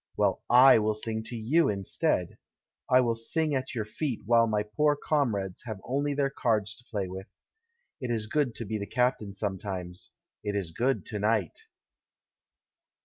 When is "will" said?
0.49-0.95, 3.01-3.13